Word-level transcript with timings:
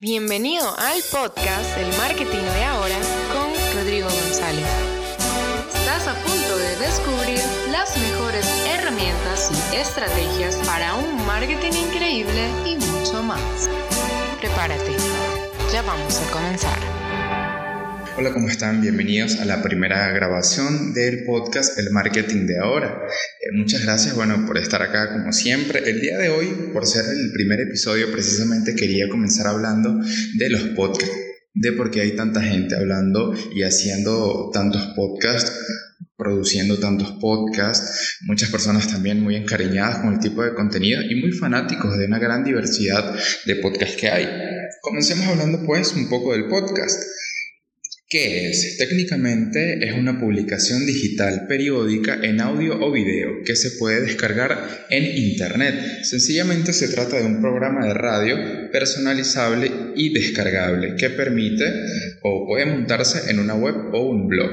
Bienvenido 0.00 0.64
al 0.78 1.02
podcast 1.10 1.76
El 1.76 1.88
Marketing 1.96 2.44
de 2.44 2.62
Ahora 2.62 2.94
con 3.32 3.76
Rodrigo 3.76 4.08
González. 4.08 4.64
Estás 5.74 6.06
a 6.06 6.14
punto 6.14 6.56
de 6.56 6.76
descubrir 6.76 7.40
las 7.72 7.98
mejores 7.98 8.46
herramientas 8.68 9.50
y 9.72 9.76
estrategias 9.76 10.54
para 10.58 10.94
un 10.94 11.26
marketing 11.26 11.72
increíble 11.72 12.48
y 12.64 12.76
mucho 12.76 13.24
más. 13.24 13.68
Prepárate, 14.38 14.94
ya 15.72 15.82
vamos 15.82 16.20
a 16.20 16.30
comenzar. 16.30 16.97
Hola, 18.20 18.32
¿cómo 18.32 18.48
están? 18.48 18.80
Bienvenidos 18.80 19.38
a 19.38 19.44
la 19.44 19.62
primera 19.62 20.10
grabación 20.10 20.92
del 20.92 21.22
podcast 21.22 21.78
El 21.78 21.92
Marketing 21.92 22.46
de 22.46 22.58
Ahora. 22.58 23.00
Eh, 23.06 23.56
muchas 23.56 23.84
gracias, 23.84 24.16
bueno, 24.16 24.44
por 24.44 24.58
estar 24.58 24.82
acá 24.82 25.12
como 25.12 25.32
siempre. 25.32 25.88
El 25.88 26.00
día 26.00 26.18
de 26.18 26.28
hoy, 26.28 26.48
por 26.72 26.84
ser 26.84 27.04
el 27.04 27.30
primer 27.32 27.60
episodio, 27.60 28.10
precisamente 28.10 28.74
quería 28.74 29.08
comenzar 29.08 29.46
hablando 29.46 30.00
de 30.36 30.50
los 30.50 30.62
podcasts, 30.74 31.16
de 31.54 31.70
por 31.70 31.92
qué 31.92 32.00
hay 32.00 32.16
tanta 32.16 32.42
gente 32.42 32.74
hablando 32.74 33.34
y 33.54 33.62
haciendo 33.62 34.50
tantos 34.52 34.94
podcasts 34.96 35.52
produciendo 36.16 36.80
tantos 36.80 37.12
podcasts, 37.20 38.18
muchas 38.22 38.50
personas 38.50 38.88
también 38.88 39.22
muy 39.22 39.36
encariñadas 39.36 40.00
con 40.00 40.14
el 40.14 40.18
tipo 40.18 40.42
de 40.42 40.52
contenido 40.52 41.00
y 41.00 41.14
muy 41.20 41.30
fanáticos 41.30 41.96
de 41.96 42.06
una 42.06 42.18
gran 42.18 42.42
diversidad 42.42 43.14
de 43.46 43.54
podcasts 43.54 43.96
que 43.96 44.08
hay. 44.08 44.28
Comencemos 44.80 45.28
hablando 45.28 45.64
pues 45.64 45.92
un 45.94 46.08
poco 46.08 46.32
del 46.32 46.48
podcast. 46.48 47.00
¿Qué 48.10 48.48
es? 48.48 48.78
Técnicamente 48.78 49.86
es 49.86 49.92
una 49.92 50.18
publicación 50.18 50.86
digital 50.86 51.46
periódica 51.46 52.18
en 52.22 52.40
audio 52.40 52.80
o 52.80 52.90
video 52.90 53.42
que 53.44 53.54
se 53.54 53.72
puede 53.72 54.00
descargar 54.00 54.86
en 54.88 55.04
Internet. 55.04 56.04
Sencillamente 56.04 56.72
se 56.72 56.88
trata 56.88 57.18
de 57.18 57.26
un 57.26 57.42
programa 57.42 57.84
de 57.84 57.92
radio 57.92 58.70
personalizable 58.72 59.70
y 59.94 60.14
descargable 60.14 60.94
que 60.96 61.10
permite 61.10 61.66
o 62.22 62.46
puede 62.46 62.64
montarse 62.64 63.30
en 63.30 63.40
una 63.40 63.54
web 63.54 63.74
o 63.92 64.08
un 64.08 64.26
blog. 64.26 64.52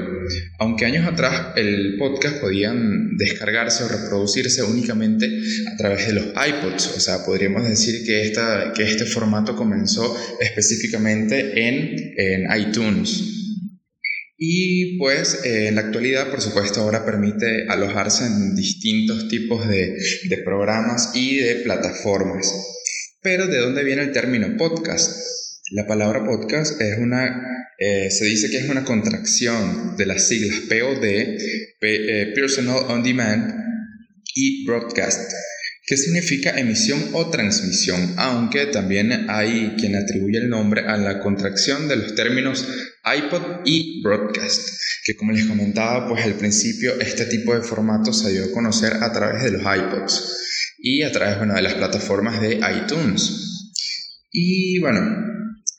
Aunque 0.58 0.84
años 0.84 1.06
atrás 1.06 1.54
el 1.56 1.96
podcast 1.96 2.36
podían 2.42 3.16
descargarse 3.16 3.84
o 3.84 3.88
reproducirse 3.88 4.64
únicamente 4.64 5.30
a 5.72 5.76
través 5.78 6.08
de 6.08 6.12
los 6.12 6.26
iPods, 6.26 6.94
o 6.94 7.00
sea, 7.00 7.24
podríamos 7.24 7.66
decir 7.66 8.04
que, 8.04 8.20
esta, 8.20 8.74
que 8.76 8.82
este 8.82 9.06
formato 9.06 9.56
comenzó 9.56 10.14
específicamente 10.42 11.66
en, 11.66 12.12
en 12.18 12.60
iTunes. 12.60 13.35
Y 14.38 14.98
pues 14.98 15.44
eh, 15.44 15.68
en 15.68 15.76
la 15.76 15.82
actualidad, 15.82 16.30
por 16.30 16.42
supuesto, 16.42 16.80
ahora 16.80 17.06
permite 17.06 17.66
alojarse 17.68 18.26
en 18.26 18.54
distintos 18.54 19.28
tipos 19.28 19.66
de, 19.66 19.96
de 20.28 20.38
programas 20.38 21.12
y 21.14 21.38
de 21.38 21.56
plataformas. 21.56 22.52
Pero 23.22 23.46
¿de 23.46 23.58
dónde 23.58 23.82
viene 23.82 24.02
el 24.02 24.12
término 24.12 24.56
podcast? 24.56 25.10
La 25.72 25.84
palabra 25.84 26.24
podcast 26.24 26.80
es 26.80 26.98
una, 26.98 27.42
eh, 27.78 28.08
se 28.10 28.24
dice 28.24 28.48
que 28.50 28.58
es 28.58 28.68
una 28.68 28.84
contracción 28.84 29.96
de 29.96 30.06
las 30.06 30.28
siglas 30.28 30.60
POD, 30.68 31.04
eh, 31.80 32.32
Personal 32.36 32.84
On 32.88 33.02
Demand 33.02 33.52
y 34.32 34.64
Broadcast, 34.64 35.32
que 35.86 35.96
significa 35.96 36.58
emisión 36.58 37.10
o 37.12 37.30
transmisión, 37.30 38.14
aunque 38.16 38.66
también 38.66 39.30
hay 39.30 39.76
quien 39.78 39.94
atribuye 39.94 40.38
el 40.38 40.48
nombre 40.48 40.86
a 40.86 40.96
la 40.96 41.20
contracción 41.20 41.86
de 41.86 41.96
los 41.96 42.14
términos 42.16 42.66
iPod 43.04 43.60
y 43.64 44.02
Broadcast, 44.02 44.68
que 45.04 45.14
como 45.14 45.30
les 45.30 45.46
comentaba, 45.46 46.08
pues 46.08 46.24
al 46.24 46.34
principio 46.34 47.00
este 47.00 47.26
tipo 47.26 47.54
de 47.54 47.62
formato 47.62 48.12
se 48.12 48.32
dio 48.32 48.44
a 48.44 48.50
conocer 48.50 48.94
a 48.94 49.12
través 49.12 49.44
de 49.44 49.52
los 49.52 49.62
iPods 49.62 50.74
y 50.78 51.02
a 51.02 51.12
través 51.12 51.38
bueno, 51.38 51.54
de 51.54 51.62
las 51.62 51.74
plataformas 51.74 52.40
de 52.40 52.56
iTunes. 52.56 53.72
Y 54.32 54.80
bueno, 54.80 55.35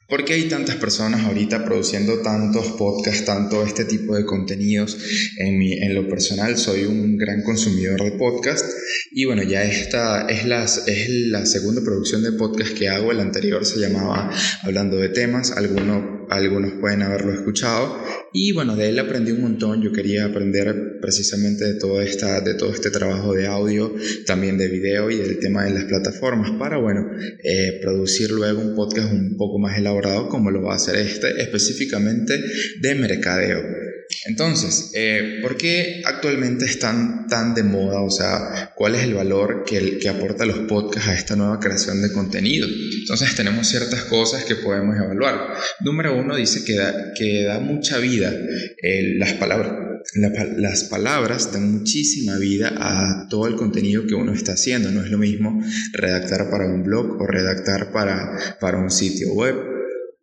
¿Por 0.07 0.23
qué 0.23 0.35
hay 0.35 0.43
tantas 0.47 0.77
personas 0.77 1.25
ahorita 1.25 1.65
produciendo 1.65 2.19
tantos 2.19 2.67
podcasts, 2.77 3.25
tanto 3.25 3.61
este 3.65 3.83
tipo 3.83 4.15
de 4.15 4.25
contenidos? 4.25 4.97
En, 5.37 5.57
mi, 5.57 5.73
en 5.73 5.93
lo 5.95 6.07
personal 6.07 6.57
soy 6.57 6.85
un 6.85 7.17
gran 7.17 7.43
consumidor 7.43 8.01
de 8.01 8.11
podcast 8.11 8.65
y 9.11 9.25
bueno, 9.25 9.43
ya 9.43 9.63
esta 9.63 10.27
es 10.29 10.45
la, 10.45 10.63
es 10.63 11.09
la 11.09 11.45
segunda 11.45 11.81
producción 11.81 12.23
de 12.23 12.31
podcast 12.31 12.71
que 12.71 12.87
hago. 12.87 13.11
El 13.11 13.19
anterior 13.19 13.65
se 13.65 13.79
llamaba 13.79 14.31
Hablando 14.63 14.95
de 14.95 15.09
temas, 15.09 15.51
algunos, 15.51 16.29
algunos 16.29 16.71
pueden 16.79 17.01
haberlo 17.01 17.33
escuchado 17.33 18.01
y 18.33 18.51
bueno, 18.51 18.75
de 18.75 18.89
él 18.89 18.99
aprendí 18.99 19.31
un 19.31 19.41
montón. 19.41 19.81
Yo 19.81 19.91
quería 19.91 20.25
aprender 20.25 20.99
precisamente 21.01 21.65
de 21.65 21.79
todo, 21.79 22.01
esta, 22.01 22.41
de 22.41 22.55
todo 22.55 22.73
este 22.73 22.89
trabajo 22.89 23.33
de 23.33 23.47
audio, 23.47 23.93
también 24.25 24.57
de 24.57 24.67
video 24.67 25.09
y 25.09 25.17
del 25.17 25.39
tema 25.39 25.65
de 25.65 25.71
las 25.71 25.85
plataformas 25.85 26.51
para, 26.51 26.77
bueno, 26.77 27.09
eh, 27.43 27.79
producir 27.81 28.31
luego 28.31 28.61
un 28.61 28.75
podcast 28.75 29.11
un 29.11 29.37
poco 29.37 29.59
más 29.59 29.77
elaborado 29.77 30.29
como 30.29 30.51
lo 30.51 30.63
va 30.63 30.73
a 30.73 30.77
hacer 30.77 30.95
este, 30.95 31.41
específicamente 31.41 32.41
de 32.81 32.95
mercadeo. 32.95 33.76
Entonces, 34.25 34.91
eh, 34.93 35.39
¿por 35.41 35.57
qué 35.57 36.01
actualmente 36.05 36.65
están 36.65 37.27
tan 37.27 37.53
de 37.53 37.63
moda? 37.63 38.01
O 38.01 38.09
sea, 38.09 38.73
¿cuál 38.75 38.95
es 38.95 39.03
el 39.03 39.13
valor 39.13 39.63
que, 39.65 39.97
que 39.97 40.09
aporta 40.09 40.45
los 40.45 40.59
podcasts 40.59 41.09
a 41.09 41.13
esta 41.13 41.35
nueva 41.35 41.59
creación 41.59 42.01
de 42.01 42.11
contenido? 42.11 42.67
Entonces, 42.67 43.35
tenemos 43.35 43.67
ciertas 43.67 44.03
cosas 44.03 44.43
que 44.43 44.55
podemos 44.55 44.95
evaluar. 44.95 45.53
Número 45.81 46.17
uno 46.17 46.35
dice 46.35 46.63
que 46.63 46.75
da, 46.75 47.13
que 47.17 47.43
da 47.43 47.59
mucha 47.59 47.97
vida 47.97 48.33
eh, 48.81 49.15
las 49.17 49.33
palabras. 49.33 49.71
las 50.13 50.83
palabras 50.85 51.51
dan 51.51 51.71
muchísima 51.71 52.37
vida 52.37 52.73
a 52.77 53.27
todo 53.29 53.47
el 53.47 53.55
contenido 53.55 54.05
que 54.07 54.15
uno 54.15 54.33
está 54.33 54.53
haciendo. 54.53 54.91
No 54.91 55.03
es 55.03 55.11
lo 55.11 55.17
mismo 55.17 55.61
redactar 55.93 56.49
para 56.49 56.65
un 56.65 56.83
blog 56.83 57.21
o 57.21 57.27
redactar 57.27 57.91
para, 57.91 58.57
para 58.59 58.77
un 58.77 58.91
sitio 58.91 59.33
web 59.33 59.76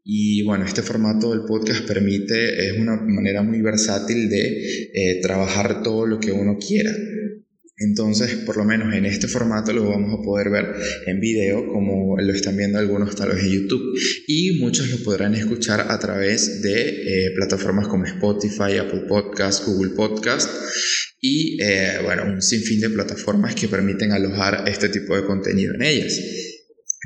y 0.05 0.43
bueno, 0.43 0.67
este 0.67 0.83
formato 0.83 1.31
del 1.31 1.47
podcast 1.47 1.87
permite, 1.87 2.67
es 2.67 2.79
una 2.79 2.97
manera 2.97 3.43
muy 3.43 3.63
versátil 3.63 4.29
de 4.29 4.91
eh, 4.93 5.21
trabajar 5.23 5.83
todo 5.83 6.07
lo 6.07 6.21
que 6.21 6.31
uno 6.31 6.59
quiera. 6.59 6.95
Entonces, 7.77 8.37
por 8.47 8.57
lo 8.57 8.65
menos 8.65 8.95
en 8.95 9.07
este 9.07 9.27
formato 9.27 9.73
lo 9.73 9.89
vamos 9.89 10.13
a 10.13 10.23
poder 10.23 10.51
ver 10.51 10.67
en 11.07 11.21
video, 11.21 11.67
como 11.73 12.17
lo 12.21 12.33
están 12.33 12.57
viendo 12.57 12.79
algunos 12.79 13.17
tal 13.17 13.31
vez 13.31 13.43
en 13.43 13.51
YouTube, 13.51 13.99
y 14.29 14.61
muchos 14.61 14.91
lo 14.91 14.99
podrán 15.03 15.35
escuchar 15.35 15.87
a 15.89 15.99
través 15.99 16.63
de 16.63 16.89
eh, 16.89 17.31
plataformas 17.35 17.89
como 17.89 18.05
Spotify, 18.05 18.77
Apple 18.79 19.05
Podcast, 19.09 19.67
Google 19.67 19.95
Podcast 19.97 20.51
y, 21.19 21.57
eh, 21.63 22.01
bueno, 22.05 22.27
un 22.27 22.43
sinfín 22.43 22.81
de 22.81 22.91
plataformas 22.91 23.55
que 23.55 23.67
permiten 23.67 24.13
alojar 24.13 24.69
este 24.69 24.91
tipo 24.91 25.17
de 25.17 25.25
contenido 25.25 25.75
en 25.75 25.83
ellas. 25.83 26.21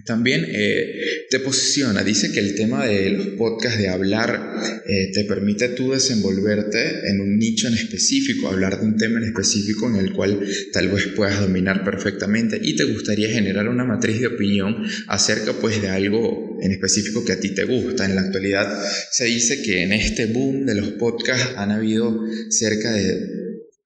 También 0.08 0.46
eh, 0.48 1.26
te 1.28 1.38
posiciona, 1.38 2.02
dice 2.02 2.32
que 2.32 2.40
el 2.40 2.54
tema 2.54 2.86
de 2.86 3.10
los 3.10 3.26
podcasts, 3.36 3.78
de 3.78 3.88
hablar, 3.88 4.56
eh, 4.86 5.10
te 5.12 5.24
permite 5.24 5.68
tú 5.68 5.92
desenvolverte 5.92 7.10
en 7.10 7.20
un 7.20 7.38
nicho 7.38 7.68
en 7.68 7.74
específico, 7.74 8.48
hablar 8.48 8.80
de 8.80 8.86
un 8.86 8.96
tema 8.96 9.18
en 9.18 9.26
específico 9.26 9.86
en 9.86 9.96
el 9.96 10.14
cual 10.14 10.40
tal 10.72 10.88
vez 10.88 11.08
puedas 11.08 11.38
dominar 11.38 11.84
perfectamente 11.84 12.58
y 12.60 12.74
te 12.74 12.84
gustaría 12.84 13.28
generar 13.28 13.68
una 13.68 13.84
matriz 13.84 14.18
de 14.20 14.28
opinión 14.28 14.82
acerca 15.08 15.52
pues 15.52 15.82
de 15.82 15.90
algo 15.90 16.56
en 16.62 16.72
específico 16.72 17.22
que 17.26 17.32
a 17.32 17.40
ti 17.40 17.50
te 17.50 17.64
gusta. 17.64 18.06
En 18.06 18.14
la 18.14 18.22
actualidad 18.22 18.82
se 19.10 19.26
dice 19.26 19.60
que 19.60 19.82
en 19.82 19.92
este 19.92 20.24
boom 20.24 20.64
de 20.64 20.74
los 20.74 20.88
podcasts 20.92 21.52
han 21.56 21.70
habido 21.70 22.18
cerca 22.48 22.94
de 22.94 23.37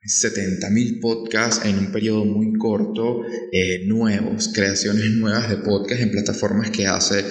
70.000 0.05 1.01
podcasts 1.01 1.65
en 1.65 1.79
un 1.79 1.93
periodo 1.93 2.25
muy 2.25 2.53
corto, 2.59 3.23
eh, 3.53 3.87
nuevos, 3.87 4.51
creaciones 4.53 5.05
nuevas 5.11 5.49
de 5.49 5.59
podcasts 5.59 6.03
en 6.03 6.11
plataformas 6.11 6.71
que 6.71 6.87
hace 6.87 7.25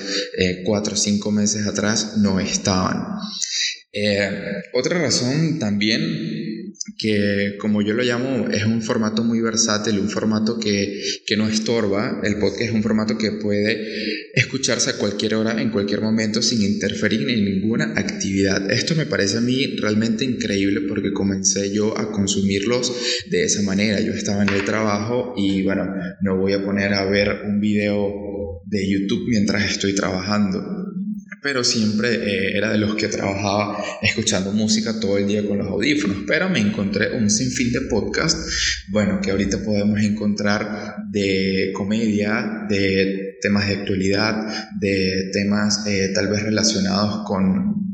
4 0.63 0.93
o 0.93 0.97
5 0.97 1.31
meses 1.31 1.67
atrás 1.67 2.17
no 2.17 2.39
estaban. 2.39 3.19
Eh, 3.93 4.29
otra 4.73 4.99
razón 4.99 5.59
también 5.59 6.40
que 6.97 7.55
como 7.59 7.81
yo 7.81 7.93
lo 7.93 8.03
llamo 8.03 8.47
es 8.49 8.65
un 8.65 8.81
formato 8.81 9.23
muy 9.23 9.41
versátil, 9.41 9.99
un 9.99 10.09
formato 10.09 10.59
que, 10.59 11.01
que, 11.25 11.37
no 11.37 11.47
estorba, 11.47 12.21
el 12.23 12.37
podcast 12.37 12.61
es 12.61 12.71
un 12.71 12.83
formato 12.83 13.17
que 13.17 13.31
puede 13.31 14.31
escucharse 14.33 14.91
a 14.91 14.97
cualquier 14.97 15.35
hora, 15.35 15.61
en 15.61 15.69
cualquier 15.69 16.01
momento, 16.01 16.41
sin 16.41 16.61
interferir 16.61 17.29
en 17.29 17.45
ninguna 17.45 17.93
actividad. 17.95 18.71
Esto 18.71 18.95
me 18.95 19.05
parece 19.05 19.37
a 19.37 19.41
mí 19.41 19.75
realmente 19.77 20.25
increíble 20.25 20.81
porque 20.87 21.13
comencé 21.13 21.73
yo 21.73 21.97
a 21.97 22.11
consumirlos 22.11 22.93
de 23.29 23.43
esa 23.43 23.61
manera. 23.61 23.99
Yo 23.99 24.13
estaba 24.13 24.43
en 24.43 24.49
el 24.49 24.65
trabajo 24.65 25.33
y 25.37 25.63
bueno, 25.63 25.93
no 26.21 26.37
voy 26.37 26.53
a 26.53 26.63
poner 26.63 26.93
a 26.93 27.05
ver 27.05 27.41
un 27.45 27.59
video 27.59 28.61
de 28.65 28.89
YouTube 28.89 29.27
mientras 29.27 29.69
estoy 29.69 29.93
trabajando 29.93 30.80
pero 31.41 31.63
siempre 31.63 32.13
eh, 32.15 32.57
era 32.57 32.71
de 32.71 32.77
los 32.77 32.95
que 32.95 33.07
trabajaba 33.07 33.83
escuchando 34.01 34.51
música 34.51 34.99
todo 34.99 35.17
el 35.17 35.27
día 35.27 35.45
con 35.45 35.57
los 35.57 35.67
audífonos, 35.67 36.17
pero 36.27 36.49
me 36.49 36.59
encontré 36.59 37.11
un 37.17 37.29
sinfín 37.29 37.71
de 37.71 37.81
podcast, 37.81 38.37
bueno, 38.89 39.19
que 39.21 39.31
ahorita 39.31 39.63
podemos 39.63 39.99
encontrar 40.01 40.95
de 41.09 41.71
comedia, 41.73 42.65
de 42.69 43.37
temas 43.41 43.67
de 43.67 43.73
actualidad, 43.73 44.69
de 44.79 45.29
temas 45.33 45.85
eh, 45.87 46.11
tal 46.13 46.27
vez 46.27 46.43
relacionados 46.43 47.25
con 47.25 47.90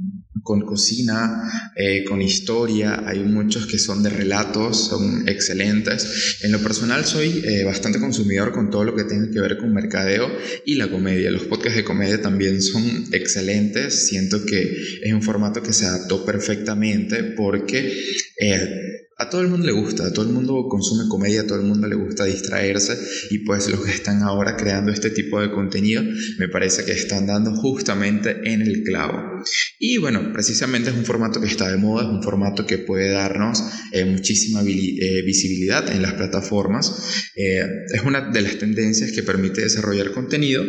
con 0.48 0.62
cocina, 0.62 1.74
eh, 1.76 2.06
con 2.06 2.22
historia, 2.22 3.04
hay 3.06 3.20
muchos 3.20 3.68
que 3.68 3.78
son 3.78 4.02
de 4.02 4.10
relatos, 4.10 4.88
son 4.88 5.28
excelentes. 5.28 6.40
En 6.42 6.54
lo 6.54 6.60
personal 6.60 7.04
soy 7.04 7.44
eh, 7.46 7.66
bastante 7.66 8.00
consumidor 8.00 8.54
con 8.54 8.70
todo 8.70 8.86
lo 8.86 8.96
que 8.96 9.04
tiene 9.04 9.30
que 9.30 9.42
ver 9.42 9.58
con 9.58 9.74
mercadeo 9.74 10.32
y 10.66 10.76
la 10.76 10.90
comedia. 10.90 11.32
Los 11.32 11.44
podcasts 11.44 11.76
de 11.76 11.84
comedia 11.84 12.22
también 12.22 12.62
son 12.62 13.10
excelentes, 13.12 14.08
siento 14.08 14.46
que 14.46 14.74
es 15.04 15.14
un 15.14 15.22
formato 15.22 15.62
que 15.62 15.74
se 15.74 15.86
adaptó 15.86 16.26
perfectamente 16.26 17.24
porque... 17.24 17.92
Eh, 18.40 19.07
a 19.20 19.30
todo 19.30 19.42
el 19.42 19.48
mundo 19.48 19.66
le 19.66 19.74
gusta, 19.74 20.06
a 20.06 20.14
todo 20.14 20.26
el 20.26 20.32
mundo 20.32 20.68
consume 20.70 21.10
comedia, 21.10 21.42
a 21.42 21.48
todo 21.48 21.60
el 21.60 21.66
mundo 21.66 21.88
le 21.88 21.96
gusta 21.96 22.26
distraerse 22.26 22.98
y 23.32 23.40
pues 23.40 23.68
los 23.68 23.84
que 23.84 23.92
están 23.92 24.22
ahora 24.22 24.56
creando 24.56 24.92
este 24.92 25.10
tipo 25.10 25.42
de 25.42 25.52
contenido 25.52 26.04
me 26.38 26.48
parece 26.48 26.86
que 26.86 26.92
están 26.92 27.26
dando 27.26 27.52
justamente 27.56 28.38
en 28.44 28.62
el 28.62 28.84
clavo. 28.84 29.44
Y 29.80 29.98
bueno, 29.98 30.32
precisamente 30.32 30.92
es 30.92 30.96
un 30.96 31.06
formato 31.06 31.42
que 31.42 31.48
está 31.48 31.72
de 31.72 31.78
moda, 31.78 32.04
es 32.04 32.10
un 32.10 32.22
formato 32.22 32.68
que 32.68 32.78
puede 32.78 33.10
darnos 33.10 33.64
eh, 33.92 34.06
muchísima 34.06 34.62
eh, 34.62 35.24
visibilidad 35.24 35.92
en 35.92 36.04
las 36.04 36.14
plataformas. 36.14 37.32
Eh, 37.36 37.66
es 37.94 38.02
una 38.04 38.30
de 38.30 38.42
las 38.42 38.60
tendencias 38.60 39.12
que 39.12 39.24
permite 39.24 39.62
desarrollar 39.62 40.12
contenido 40.12 40.64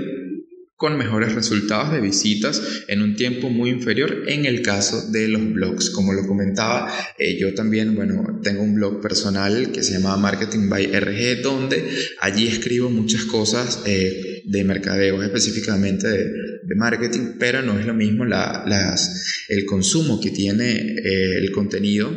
con 0.78 0.96
mejores 0.96 1.34
resultados 1.34 1.92
de 1.92 2.00
visitas 2.00 2.62
en 2.86 3.02
un 3.02 3.16
tiempo 3.16 3.50
muy 3.50 3.68
inferior 3.68 4.22
en 4.28 4.46
el 4.46 4.62
caso 4.62 5.10
de 5.10 5.26
los 5.26 5.52
blogs. 5.52 5.90
Como 5.90 6.12
lo 6.12 6.24
comentaba, 6.24 6.88
eh, 7.18 7.36
yo 7.36 7.52
también, 7.52 7.96
bueno, 7.96 8.40
tengo 8.44 8.62
un 8.62 8.76
blog 8.76 9.02
personal 9.02 9.72
que 9.72 9.82
se 9.82 9.94
llama 9.94 10.16
Marketing 10.16 10.68
by 10.68 10.86
RG, 10.86 11.42
donde 11.42 11.84
allí 12.20 12.46
escribo 12.46 12.90
muchas 12.90 13.24
cosas 13.24 13.82
eh, 13.86 14.42
de 14.44 14.64
mercadeo, 14.64 15.20
específicamente 15.20 16.06
de, 16.06 16.74
marketing, 16.76 17.38
pero 17.40 17.60
no 17.60 17.80
es 17.80 17.84
lo 17.86 17.94
mismo 17.94 18.24
la, 18.24 18.62
las, 18.64 19.44
el 19.48 19.64
consumo 19.64 20.20
que 20.20 20.30
tiene 20.30 20.76
eh, 20.76 21.38
el 21.38 21.50
contenido. 21.50 22.08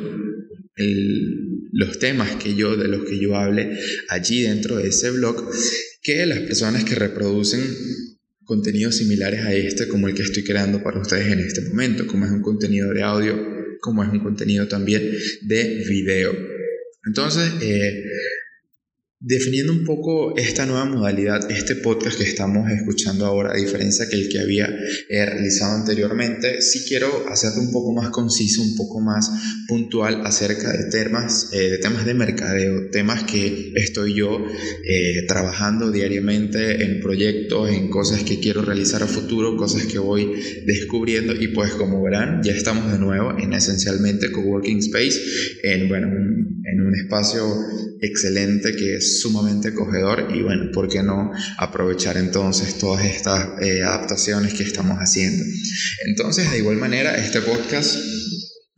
los 1.73 1.97
temas 1.97 2.35
que 2.35 2.53
yo 2.53 2.75
de 2.75 2.87
los 2.87 3.05
que 3.05 3.19
yo 3.19 3.35
hable 3.35 3.79
allí 4.09 4.41
dentro 4.43 4.77
de 4.77 4.89
ese 4.89 5.09
blog 5.09 5.49
que 6.01 6.25
las 6.25 6.39
personas 6.39 6.83
que 6.83 6.95
reproducen 6.95 7.61
contenidos 8.51 8.97
similares 8.97 9.45
a 9.45 9.53
este 9.53 9.87
como 9.87 10.09
el 10.09 10.13
que 10.13 10.23
estoy 10.23 10.43
creando 10.43 10.83
para 10.83 10.99
ustedes 10.99 11.31
en 11.31 11.39
este 11.39 11.61
momento, 11.69 12.05
como 12.05 12.25
es 12.25 12.31
un 12.31 12.41
contenido 12.41 12.93
de 12.93 13.01
audio, 13.01 13.77
como 13.79 14.03
es 14.03 14.09
un 14.09 14.19
contenido 14.19 14.67
también 14.67 15.09
de 15.43 15.85
video. 15.87 16.33
Entonces, 17.05 17.49
eh, 17.61 18.03
Definiendo 19.23 19.71
un 19.71 19.85
poco 19.85 20.35
esta 20.35 20.65
nueva 20.65 20.85
modalidad, 20.85 21.51
este 21.51 21.75
podcast 21.75 22.17
que 22.17 22.23
estamos 22.23 22.71
escuchando 22.71 23.27
ahora, 23.27 23.51
a 23.51 23.55
diferencia 23.55 24.09
que 24.09 24.15
el 24.15 24.29
que 24.29 24.39
había 24.39 24.65
eh, 24.65 25.25
realizado 25.27 25.75
anteriormente, 25.75 26.59
sí 26.63 26.85
quiero 26.87 27.29
hacerlo 27.29 27.61
un 27.61 27.71
poco 27.71 27.93
más 27.93 28.09
conciso, 28.09 28.63
un 28.63 28.75
poco 28.75 28.99
más 28.99 29.29
puntual 29.67 30.25
acerca 30.25 30.71
de 30.75 30.89
temas, 30.89 31.51
eh, 31.53 31.69
de 31.69 31.77
temas 31.77 32.03
de 32.07 32.15
mercadeo, 32.15 32.89
temas 32.89 33.23
que 33.25 33.73
estoy 33.75 34.15
yo 34.15 34.43
eh, 34.83 35.27
trabajando 35.27 35.91
diariamente 35.91 36.83
en 36.83 36.99
proyectos, 36.99 37.69
en 37.69 37.91
cosas 37.91 38.23
que 38.23 38.39
quiero 38.39 38.63
realizar 38.63 39.03
a 39.03 39.07
futuro, 39.07 39.55
cosas 39.55 39.85
que 39.85 39.99
voy 39.99 40.33
descubriendo. 40.65 41.35
Y 41.39 41.49
pues 41.49 41.69
como 41.73 42.01
verán, 42.01 42.41
ya 42.41 42.53
estamos 42.53 42.91
de 42.91 42.97
nuevo 42.97 43.37
en 43.37 43.53
esencialmente 43.53 44.31
Coworking 44.31 44.79
Space, 44.79 45.19
en, 45.61 45.89
bueno, 45.89 46.07
en 46.07 46.81
un 46.81 46.95
espacio 46.95 47.45
excelente 48.01 48.75
que 48.75 48.95
es 48.95 49.10
sumamente 49.19 49.69
acogedor 49.69 50.27
y 50.33 50.41
bueno, 50.41 50.71
¿por 50.73 50.87
qué 50.87 51.03
no 51.03 51.31
aprovechar 51.57 52.17
entonces 52.17 52.77
todas 52.77 53.03
estas 53.05 53.49
eh, 53.61 53.83
adaptaciones 53.83 54.53
que 54.53 54.63
estamos 54.63 54.97
haciendo? 54.97 55.43
Entonces, 56.07 56.51
de 56.51 56.59
igual 56.59 56.77
manera, 56.77 57.15
este 57.17 57.41
podcast 57.41 57.97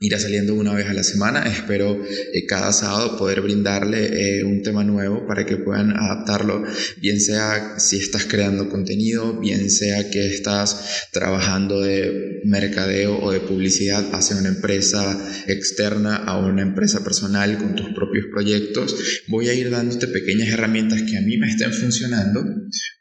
irá 0.03 0.19
saliendo 0.19 0.53
una 0.53 0.73
vez 0.73 0.87
a 0.87 0.93
la 0.93 1.03
semana. 1.03 1.43
Espero 1.47 1.97
eh, 2.05 2.45
cada 2.45 2.73
sábado 2.73 3.17
poder 3.17 3.39
brindarle 3.39 4.39
eh, 4.39 4.43
un 4.43 4.61
tema 4.61 4.83
nuevo 4.83 5.25
para 5.25 5.45
que 5.45 5.55
puedan 5.55 5.91
adaptarlo, 5.95 6.65
bien 6.97 7.21
sea 7.21 7.79
si 7.79 7.97
estás 7.97 8.25
creando 8.25 8.69
contenido, 8.69 9.39
bien 9.39 9.71
sea 9.71 10.09
que 10.09 10.27
estás 10.27 11.07
trabajando 11.13 11.79
de 11.81 12.41
mercadeo 12.43 13.17
o 13.17 13.31
de 13.31 13.39
publicidad 13.39 14.03
hacia 14.13 14.35
una 14.35 14.49
empresa 14.49 15.17
externa 15.47 16.17
a 16.17 16.37
una 16.37 16.63
empresa 16.63 17.01
personal 17.01 17.57
con 17.57 17.75
tus 17.75 17.93
propios 17.95 18.25
proyectos. 18.29 18.95
Voy 19.29 19.47
a 19.47 19.53
ir 19.53 19.69
dándote 19.69 20.07
pequeñas 20.07 20.49
herramientas 20.49 21.01
que 21.03 21.17
a 21.17 21.21
mí 21.21 21.37
me 21.37 21.47
estén 21.47 21.71
funcionando, 21.71 22.43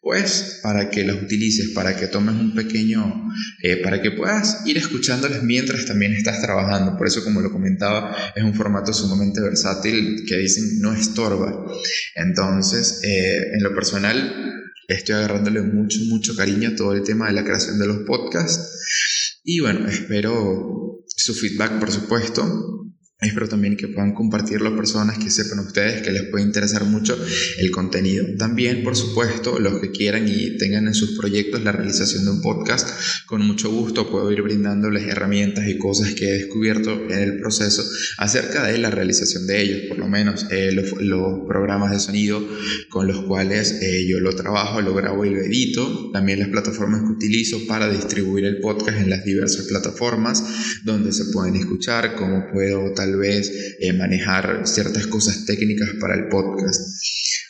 pues 0.02 0.58
para 0.64 0.90
que 0.90 1.04
las 1.04 1.22
utilices, 1.22 1.70
para 1.76 1.96
que 1.96 2.08
tomes 2.08 2.34
un 2.34 2.54
pequeño, 2.54 3.30
eh, 3.62 3.76
para 3.76 4.02
que 4.02 4.10
puedas 4.10 4.66
ir 4.66 4.76
escuchándolas 4.76 5.44
mientras 5.44 5.86
también 5.86 6.12
estás 6.12 6.42
trabajando 6.42 6.98
por 6.98 7.06
eso, 7.06 7.22
como 7.22 7.40
lo 7.40 7.52
comentaba, 7.52 8.14
es 8.34 8.42
un 8.42 8.52
formato 8.52 8.92
sumamente 8.92 9.40
versátil 9.40 10.24
que 10.26 10.38
dicen 10.38 10.80
no 10.80 10.92
estorba. 10.92 11.66
Entonces, 12.16 13.00
eh, 13.04 13.52
en 13.54 13.62
lo 13.62 13.72
personal, 13.76 14.64
estoy 14.88 15.14
agarrándole 15.14 15.62
mucho, 15.62 16.00
mucho 16.08 16.34
cariño 16.34 16.70
a 16.70 16.76
todo 16.76 16.94
el 16.94 17.04
tema 17.04 17.28
de 17.28 17.34
la 17.34 17.44
creación 17.44 17.78
de 17.78 17.86
los 17.86 17.98
podcasts. 17.98 19.38
Y 19.44 19.60
bueno, 19.60 19.88
espero 19.88 21.04
su 21.06 21.32
feedback, 21.34 21.78
por 21.78 21.92
supuesto. 21.92 22.81
Espero 23.22 23.48
también 23.48 23.76
que 23.76 23.86
puedan 23.86 24.14
compartirlo 24.14 24.70
a 24.70 24.76
personas 24.76 25.16
que 25.16 25.30
sepan 25.30 25.60
ustedes 25.60 26.02
que 26.02 26.10
les 26.10 26.24
puede 26.24 26.44
interesar 26.44 26.84
mucho 26.84 27.16
el 27.58 27.70
contenido. 27.70 28.26
También, 28.36 28.82
por 28.82 28.96
supuesto, 28.96 29.60
los 29.60 29.80
que 29.80 29.92
quieran 29.92 30.26
y 30.26 30.56
tengan 30.58 30.88
en 30.88 30.94
sus 30.94 31.16
proyectos 31.16 31.62
la 31.62 31.70
realización 31.70 32.24
de 32.24 32.32
un 32.32 32.42
podcast, 32.42 32.88
con 33.26 33.46
mucho 33.46 33.70
gusto 33.70 34.10
puedo 34.10 34.32
ir 34.32 34.42
brindándoles 34.42 35.06
herramientas 35.06 35.68
y 35.68 35.78
cosas 35.78 36.14
que 36.14 36.28
he 36.28 36.32
descubierto 36.32 36.92
en 37.10 37.20
el 37.20 37.38
proceso 37.38 37.84
acerca 38.18 38.66
de 38.66 38.78
la 38.78 38.90
realización 38.90 39.46
de 39.46 39.62
ellos, 39.62 39.80
por 39.88 39.98
lo 39.98 40.08
menos 40.08 40.46
eh, 40.50 40.72
los, 40.72 40.92
programas 41.46 41.92
de 41.92 42.00
sonido 42.00 42.44
con 42.88 43.06
los 43.06 43.22
cuales 43.22 43.78
eh, 43.82 44.06
yo 44.08 44.18
lo 44.20 44.34
trabajo, 44.34 44.80
lo 44.80 44.94
grabo 44.94 45.24
y 45.24 45.30
lo 45.30 45.40
edito, 45.40 46.10
también 46.12 46.40
las 46.40 46.48
plataformas 46.48 47.02
que 47.02 47.08
utilizo 47.08 47.58
para 47.68 47.88
distribuir 47.88 48.44
el 48.46 48.58
podcast 48.58 48.98
en 48.98 49.10
las 49.10 49.24
diversas 49.24 49.66
plataformas 49.66 50.42
donde 50.82 51.12
se 51.12 51.26
pueden 51.26 51.56
escuchar, 51.56 52.16
cómo 52.16 52.46
puedo 52.52 52.92
tal 52.92 53.11
vez 53.16 53.76
eh, 53.80 53.92
manejar 53.92 54.66
ciertas 54.66 55.06
cosas 55.06 55.44
técnicas 55.44 55.90
para 56.00 56.14
el 56.14 56.28
podcast 56.28 56.80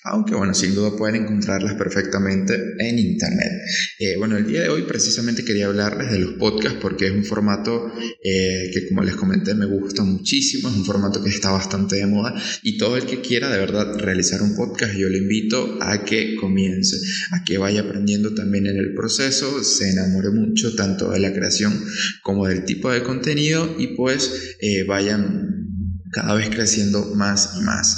aunque 0.04 0.34
bueno, 0.34 0.54
sin 0.54 0.74
duda 0.74 0.96
pueden 0.96 1.22
encontrarlas 1.22 1.74
perfectamente 1.74 2.54
en 2.78 2.98
internet. 2.98 3.52
Eh, 3.98 4.16
bueno, 4.18 4.36
el 4.36 4.46
día 4.46 4.62
de 4.62 4.68
hoy 4.68 4.82
precisamente 4.82 5.44
quería 5.44 5.66
hablarles 5.66 6.10
de 6.10 6.18
los 6.18 6.32
podcasts 6.34 6.78
porque 6.80 7.06
es 7.06 7.12
un 7.12 7.24
formato 7.24 7.92
eh, 8.22 8.70
que 8.72 8.88
como 8.88 9.02
les 9.02 9.16
comenté 9.16 9.54
me 9.54 9.66
gusta 9.66 10.02
muchísimo, 10.02 10.68
es 10.68 10.76
un 10.76 10.84
formato 10.84 11.22
que 11.22 11.30
está 11.30 11.50
bastante 11.50 11.96
de 11.96 12.06
moda 12.06 12.34
y 12.62 12.78
todo 12.78 12.96
el 12.96 13.06
que 13.06 13.20
quiera 13.20 13.50
de 13.50 13.58
verdad 13.58 13.98
realizar 13.98 14.42
un 14.42 14.56
podcast 14.56 14.94
yo 14.94 15.08
le 15.08 15.18
invito 15.18 15.78
a 15.80 16.04
que 16.04 16.36
comience, 16.36 16.96
a 17.32 17.44
que 17.44 17.58
vaya 17.58 17.82
aprendiendo 17.82 18.34
también 18.34 18.66
en 18.66 18.76
el 18.76 18.94
proceso, 18.94 19.62
se 19.62 19.90
enamore 19.90 20.30
mucho 20.30 20.74
tanto 20.74 21.10
de 21.10 21.20
la 21.20 21.32
creación 21.32 21.72
como 22.22 22.46
del 22.46 22.64
tipo 22.64 22.90
de 22.90 23.02
contenido 23.02 23.76
y 23.78 23.88
pues 23.88 24.56
eh, 24.60 24.84
vayan 24.84 25.61
cada 26.12 26.34
vez 26.34 26.50
creciendo 26.50 27.14
más 27.16 27.54
y 27.58 27.62
más. 27.62 27.96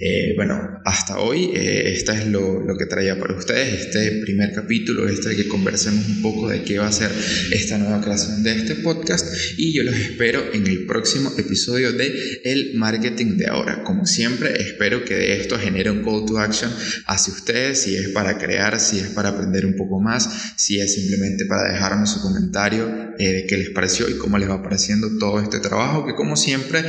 Eh, 0.00 0.34
bueno, 0.36 0.80
hasta 0.84 1.18
hoy 1.18 1.50
eh, 1.54 1.92
esta 1.92 2.16
es 2.16 2.26
lo, 2.28 2.60
lo, 2.60 2.76
que 2.76 2.86
traía 2.86 3.18
para 3.18 3.34
ustedes, 3.34 3.86
este 3.86 4.22
primer 4.22 4.52
capítulo, 4.52 5.08
este 5.08 5.34
que 5.34 5.48
conversemos 5.48 6.06
un 6.06 6.22
poco 6.22 6.48
de 6.48 6.62
qué 6.62 6.78
va 6.78 6.86
a 6.86 6.92
ser 6.92 7.10
esta 7.50 7.76
nueva 7.78 8.00
creación 8.00 8.42
de 8.42 8.52
este 8.52 8.76
podcast 8.76 9.26
y 9.56 9.72
yo 9.72 9.82
los 9.82 9.96
espero 9.96 10.44
en 10.52 10.66
el 10.66 10.86
próximo 10.86 11.32
episodio 11.36 11.92
de 11.92 12.14
El 12.44 12.74
Marketing 12.74 13.36
de 13.36 13.48
Ahora. 13.48 13.82
Como 13.82 14.06
siempre, 14.06 14.62
espero 14.62 15.04
que 15.04 15.14
de 15.14 15.40
esto 15.40 15.58
genere 15.58 15.90
un 15.90 16.04
call 16.04 16.24
to 16.26 16.38
action 16.38 16.70
hacia 17.06 17.34
ustedes, 17.34 17.82
si 17.82 17.96
es 17.96 18.10
para 18.10 18.38
crear, 18.38 18.78
si 18.78 19.00
es 19.00 19.08
para 19.08 19.30
aprender 19.30 19.66
un 19.66 19.74
poco 19.76 20.00
más, 20.00 20.28
si 20.56 20.78
es 20.78 20.94
simplemente 20.94 21.46
para 21.46 21.72
dejarme 21.72 22.06
su 22.06 22.20
comentario 22.20 23.14
eh, 23.18 23.32
de 23.32 23.46
qué 23.46 23.56
les 23.56 23.70
pareció 23.70 24.08
y 24.08 24.18
cómo 24.18 24.38
les 24.38 24.48
va 24.48 24.62
pareciendo 24.62 25.08
todo 25.18 25.40
este 25.40 25.58
trabajo 25.58 26.06
que 26.06 26.14
como 26.14 26.36
siempre 26.36 26.84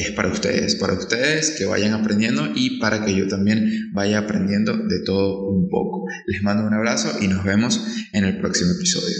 es 0.00 0.10
para 0.12 0.28
ustedes, 0.28 0.76
para 0.76 0.94
ustedes 0.94 1.54
que 1.58 1.64
vayan 1.64 1.92
aprendiendo 1.92 2.48
y 2.54 2.78
para 2.78 3.04
que 3.04 3.14
yo 3.14 3.28
también 3.28 3.90
vaya 3.92 4.18
aprendiendo 4.18 4.76
de 4.76 5.00
todo 5.04 5.48
un 5.48 5.68
poco. 5.68 6.06
Les 6.26 6.42
mando 6.42 6.66
un 6.66 6.74
abrazo 6.74 7.18
y 7.20 7.28
nos 7.28 7.44
vemos 7.44 7.80
en 8.12 8.24
el 8.24 8.38
próximo 8.38 8.72
episodio. 8.72 9.16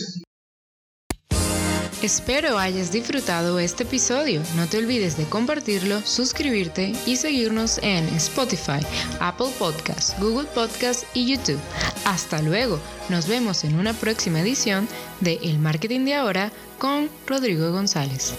Espero 2.03 2.59
hayas 2.59 2.93
disfrutado 2.93 3.59
este 3.59 3.83
episodio. 3.83 4.41
No 4.55 4.69
te 4.69 4.79
olvides 4.79 5.17
de 5.17 5.25
compartirlo, 5.25 6.01
suscribirte 6.03 6.93
y 7.07 7.17
seguirnos 7.17 7.79
en 7.83 8.05
Spotify, 8.15 8.79
Apple 9.19 9.51
Podcasts, 9.59 10.15
Google 10.21 10.47
Podcasts 10.55 11.05
y 11.13 11.29
YouTube. 11.29 11.59
Hasta 12.05 12.41
luego. 12.41 12.79
Nos 13.09 13.27
vemos 13.27 13.65
en 13.65 13.75
una 13.75 13.95
próxima 13.95 14.41
edición 14.41 14.87
de 15.21 15.41
El 15.43 15.59
Marketing 15.59 16.05
de 16.05 16.15
Ahora 16.15 16.53
con 16.79 17.11
Rodrigo 17.27 17.73
González. 17.73 18.35